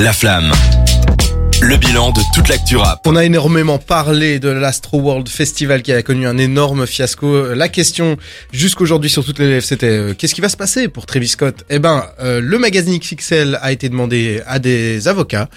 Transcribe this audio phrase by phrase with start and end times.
[0.00, 0.52] La flamme.
[1.60, 3.00] Le bilan de toute l'actu rap.
[3.04, 7.52] On a énormément parlé de l'Astro World Festival qui a connu un énorme fiasco.
[7.52, 8.16] La question
[8.52, 11.64] jusqu'aujourd'hui sur toutes les lèvres, c'était euh, qu'est-ce qui va se passer pour Travis Scott?
[11.68, 15.48] Eh ben, euh, le magazine XXL a été demandé à des avocats.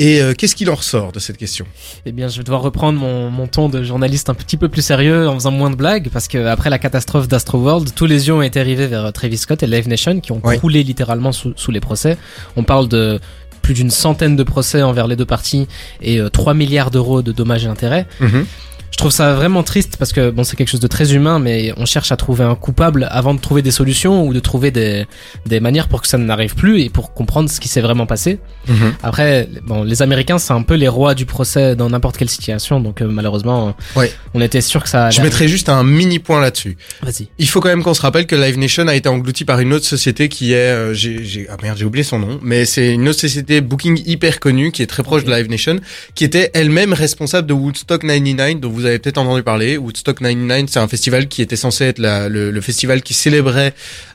[0.00, 1.66] Et euh, qu'est-ce qu'il en ressort de cette question?
[2.04, 4.82] Eh bien, je vais devoir reprendre mon, mon ton de journaliste un petit peu plus
[4.82, 8.26] sérieux en faisant moins de blagues parce que après la catastrophe d'Astro World, tous les
[8.26, 10.58] yeux ont été rivés vers Travis Scott et Live Nation qui ont Oui.
[10.58, 12.18] coulé littéralement sous, sous les procès.
[12.56, 13.20] On parle de
[13.64, 15.66] plus d'une centaine de procès envers les deux parties
[16.02, 18.06] et euh, 3 milliards d'euros de dommages et intérêts.
[18.94, 21.72] Je trouve ça vraiment triste parce que bon c'est quelque chose de très humain mais
[21.78, 25.04] on cherche à trouver un coupable avant de trouver des solutions ou de trouver des,
[25.46, 28.38] des manières pour que ça n'arrive plus et pour comprendre ce qui s'est vraiment passé.
[28.68, 28.94] Mhm.
[29.02, 32.78] Après bon les Américains c'est un peu les rois du procès dans n'importe quelle situation
[32.78, 34.12] donc euh, malheureusement Ouais.
[34.32, 36.76] on était sûr que ça Je mettrai juste un mini point là-dessus.
[37.02, 37.26] Vas-y.
[37.38, 39.72] Il faut quand même qu'on se rappelle que Live Nation a été englouti par une
[39.72, 42.92] autre société qui est, euh, j'ai, j'ai, ah merde, j'ai oublié son nom, mais c'est
[42.92, 45.80] une autre société booking hyper connue qui est très proche de Live Nation,
[46.14, 49.76] qui était elle-même responsable de Woodstock 99, dont vous avez peut-être entendu parler.
[49.76, 53.74] Woodstock 99, c'est un festival qui était censé être la- le, le festival qui célébrait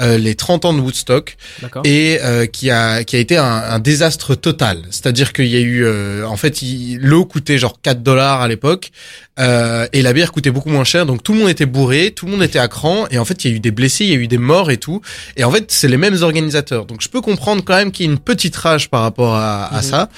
[0.00, 1.36] euh, les 30 ans de Woodstock
[1.84, 4.78] et euh, qui a qui a été un, un désastre total.
[4.90, 6.60] C'est-à-dire qu'il y a eu, euh, en fait,
[6.98, 8.90] l'eau coûtait genre 4 dollars à l'époque
[9.38, 11.04] euh, et la bière coûtait beaucoup moins cher.
[11.06, 13.44] Donc tout le monde était bourré, tout le monde était à cran et en fait
[13.44, 15.00] il y a eu des blessés, il y a eu des morts et tout.
[15.36, 16.86] Et en fait c'est les mêmes organisateurs.
[16.86, 19.64] Donc je peux comprendre quand même qu'il y ait une petite rage par rapport à,
[19.66, 19.82] à Mhm.
[19.82, 20.08] ça.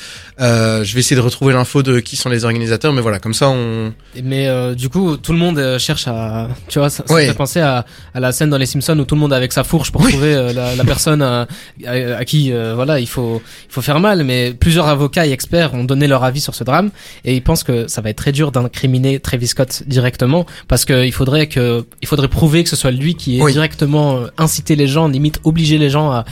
[0.41, 3.35] Euh, je vais essayer de retrouver l'info de qui sont les organisateurs, mais voilà comme
[3.35, 3.93] ça on.
[4.33, 7.35] Mais euh, du coup, tout le monde euh, cherche à, tu vois, ça, ça fait
[7.35, 9.63] penser à, à la scène dans Les Simpsons où tout le monde est avec sa
[9.63, 10.11] fourche pour Oui.
[10.13, 11.47] trouver euh, la, la personne à,
[11.87, 14.25] à, à qui, euh, voilà, il faut, il faut faire mal.
[14.25, 16.91] Mais plusieurs avocats et experts ont donné leur avis sur ce drame
[17.27, 21.05] et ils pensent que ça va être très dur d'incriminer Travis Scott directement parce que
[21.05, 23.53] il faudrait que, il faudrait prouver que ce soit lui qui ait Oui.
[23.53, 26.25] directement euh, incité les gens, limite obliger les gens à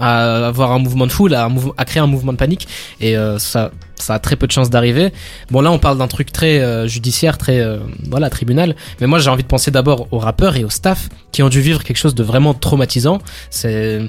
[0.00, 2.68] à avoir un mouvement de foule, à, à créer un mouvement de panique,
[3.00, 5.12] et euh, ça, ça a très peu de chances d'arriver.
[5.50, 8.74] Bon là, on parle d'un truc très euh, judiciaire, très euh, voilà tribunal.
[9.00, 11.60] Mais moi, j'ai envie de penser d'abord aux rappeurs et au staff qui ont dû
[11.60, 13.18] vivre quelque chose de vraiment traumatisant.
[13.50, 14.00] C'est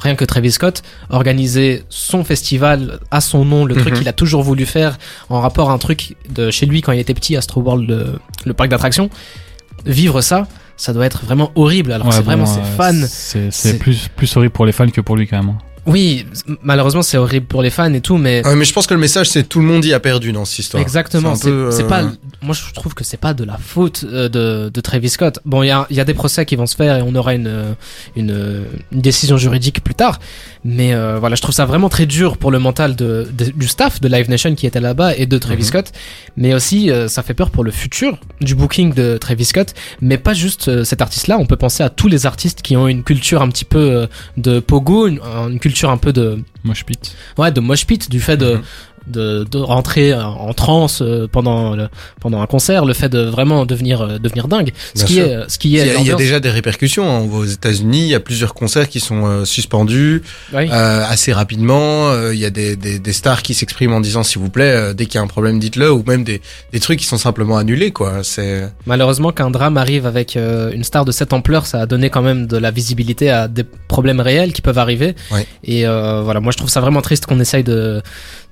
[0.00, 3.98] rien que Travis Scott organiser son festival à son nom, le truc Mhm.
[4.00, 4.98] qu'il a toujours voulu faire
[5.28, 8.18] en rapport à un truc de chez lui quand il était petit, Astro World, le,
[8.44, 9.08] le parc d'attractions.
[9.86, 11.92] Vivre ça, ça doit être vraiment horrible.
[11.92, 13.06] Alors Ouais, c'est vraiment ses fans.
[13.50, 15.54] C'est plus, plus horrible pour les fans que pour lui, quand même.
[15.86, 16.26] Oui,
[16.62, 19.00] malheureusement, c'est horrible pour les fans et tout, mais Ouais, mais je pense que le
[19.00, 20.82] message c'est tout le monde y a perdu dans cette histoire.
[20.82, 21.34] Exactement.
[21.34, 22.02] C'est c'est euh, pas.
[22.42, 25.38] Moi, je trouve que c'est pas de la faute euh, de, de Travis Scott.
[25.44, 27.14] Bon, il y a, il y a des procès qui vont se faire et on
[27.14, 27.72] aura une euh,
[28.16, 30.20] une, une décision juridique plus tard.
[30.64, 33.68] Mais euh, voilà, je trouve ça vraiment très dur pour le mental de, de- du
[33.68, 35.68] staff de Live Nation qui était là-bas et de Travis Mhm.
[35.68, 35.92] Scott.
[36.38, 39.74] Mais aussi, euh, ça fait peur pour le futur du booking de Travis Scott.
[40.00, 41.36] Mais pas juste euh, cet artiste-là.
[41.38, 44.06] On peut penser à tous les artistes qui ont une culture un petit peu euh,
[44.38, 45.20] de pogo, une,
[45.50, 47.14] une culture un peu de Mosh pit.
[47.36, 48.62] ouais de mosh pit du fait de Mhm.
[49.06, 51.88] De, de rentrer en transe euh, pendant le,
[52.20, 55.24] pendant un concert le fait de vraiment devenir euh, devenir dingue ce Bien qui sûr.
[55.24, 57.04] est ce qui Il y, est a, il y a déjà des répercussions.
[57.08, 57.20] hein.
[57.22, 60.22] On voit aux États-Unis, il y a plusieurs concerts qui sont euh, suspendus
[60.52, 60.68] Oui.
[60.70, 62.08] euh, assez rapidement.
[62.10, 64.72] Euh, Il y a des, des, des stars qui s'expriment en disant s'il vous plaît,
[64.74, 66.40] euh, dès qu'il y a un problème, dites-le, ou même des,
[66.72, 67.90] des trucs qui sont simplement annulés.
[67.90, 68.22] quoi.
[68.22, 72.10] C'est malheureusement qu'un drame arrive avec euh, une star de cette ampleur ça a donné
[72.10, 75.46] quand même de la visibilité à des problèmes réels qui peuvent arriver Ouais.
[75.64, 78.02] et euh, voilà moi je trouve ça vraiment triste qu'on essaye de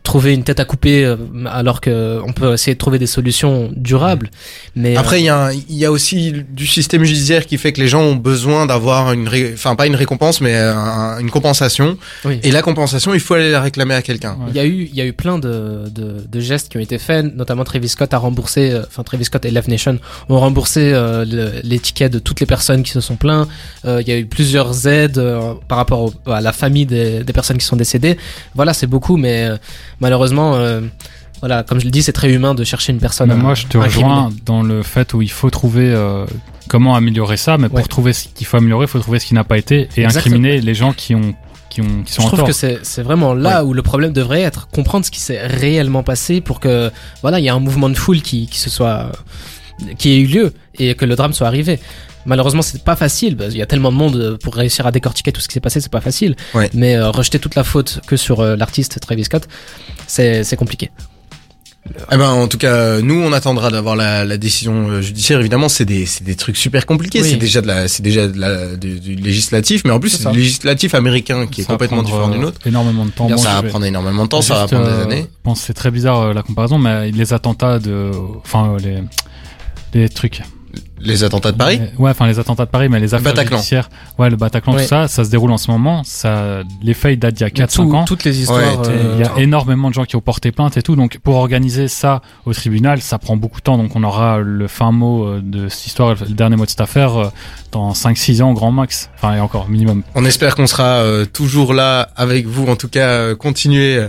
[0.03, 3.71] trouver une tête à couper euh, alors que on peut essayer de trouver des solutions
[3.77, 4.31] durables
[4.75, 7.57] mais Après, euh, il y, a un- il y a aussi du système judiciaire qui
[7.57, 10.75] fait que les gens ont besoin d'avoir une, ré- enfin pas une récompense, mais euh,
[10.75, 11.97] un- une compensation.
[12.25, 12.41] oui.
[12.43, 14.33] Et la compensation, il faut aller la réclamer à quelqu'un.
[14.33, 14.47] Ouais.
[14.51, 16.81] Il y a eu, il y a eu plein de, de, de gestes qui ont
[16.81, 19.99] été faits, notamment Travis Scott a remboursé, euh, enfin Travis Scott et Live Nation
[20.29, 23.47] ont remboursé euh, le- les tickets de toutes les personnes qui se sont plaints.
[23.85, 27.23] Euh, il y a eu plusieurs aides euh, par rapport au- à la famille des,
[27.23, 28.17] des personnes qui sont décédées.
[28.55, 29.57] Voilà, c'est beaucoup, mais euh,
[30.01, 30.81] malheureusement, euh,
[31.41, 33.29] voilà, comme je le dis, c'est très humain de chercher une personne.
[33.29, 36.25] Mais moi, je te rejoins dans le fait où il faut trouver euh,
[36.69, 37.85] comment améliorer ça, mais pour Ouais.
[37.85, 40.37] trouver ce qu'il faut améliorer, il faut trouver ce qui n'a pas été et Exactement.
[40.37, 41.35] incriminer les gens qui ont
[41.69, 44.43] qui ont qui sont Je trouve que c'est c'est vraiment là où le problème devrait
[44.43, 46.91] être comprendre ce qui s'est réellement passé pour que
[47.23, 49.11] voilà il y a un mouvement de foule qui qui se soit
[49.99, 51.81] qui ait eu lieu et que le drame soit arrivé.
[52.27, 53.37] Malheureusement, c'est pas facile.
[53.37, 55.55] parce qu'il y a tellement de monde euh, pour réussir à décortiquer tout ce qui
[55.55, 56.37] s'est passé, c'est pas facile.
[56.55, 56.71] Ouais.
[56.75, 59.49] Mais euh, rejeter toute la faute que sur euh, l'artiste Travis Scott,
[60.07, 60.91] c'est c'est compliqué.
[62.13, 65.41] Eh ben, en tout cas, nous, on attendra d'avoir la, la décision judiciaire.
[65.41, 67.21] Évidemment, c'est des, c'est des trucs super compliqués.
[67.23, 67.31] Oui.
[67.31, 70.31] C'est déjà de la, c'est déjà de la, du, du législatif, mais en plus, C'est
[70.31, 72.61] du législatif américain qui est Ça complètement différent du nôtre.
[72.67, 73.27] Énormément de temps.
[73.27, 75.23] Bien ça va vais- prendre énormément de temps, ça va prendre des euh, années.
[75.29, 78.13] Je pense que c'est très bizarre la comparaison, mais les attentats de,
[78.45, 78.99] enfin les
[79.93, 80.41] les trucs,
[81.05, 83.57] Les attentats de Paris Ouais, enfin les attentats de Paris, mais les affaires Bataclan.
[83.57, 83.89] judiciaires,
[84.19, 84.83] ouais, le Bataclan, Ouais.
[84.83, 86.03] tout ça, ça se déroule en ce moment.
[86.05, 88.05] Ça, les faits datent d'il y a 4-5 Tout- ans.
[88.05, 88.59] Toutes les histoires.
[88.81, 90.97] Ouais, euh, Il y a énormément de gens qui ont porté plainte et tout.
[90.97, 93.77] Donc, pour organiser ça au tribunal, ça prend beaucoup de temps.
[93.79, 96.81] Donc, on aura le fin mot euh, de cette histoire, le dernier mot de cette
[96.81, 97.27] affaire, euh,
[97.73, 99.11] dans 5-6 ans au grand max.
[99.17, 100.03] Enfin, et encore, minimum.
[100.15, 102.67] On espère qu'on sera euh, toujours là avec vous.
[102.69, 104.09] En tout cas, euh, continuez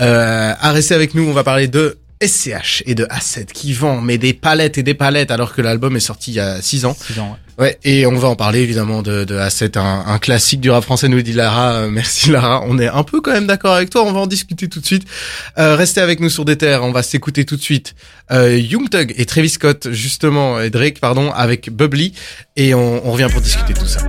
[0.00, 1.26] euh, à rester avec nous.
[1.28, 4.94] On va parler de SCH et de A7 qui vend mais des palettes et des
[4.94, 6.96] palettes alors que l'album est sorti il y a 6 ans.
[6.98, 7.38] 6 ans, ouais.
[7.56, 10.82] Ouais, et on va en parler évidemment de, de A7, un, un classique du rap
[10.82, 11.74] français, nous dit Lara.
[11.74, 14.26] Euh, merci Lara, on est un peu quand même d'accord avec toi, on va en
[14.26, 15.04] discuter tout de suite.
[15.56, 17.94] Euh, restez avec nous sur des terres, on va s'écouter tout de suite
[18.32, 22.12] euh, Young Thug et Travis Scott, justement, et Drake, pardon, avec Bubbly,
[22.56, 24.00] et on, on revient pour discuter tout ça.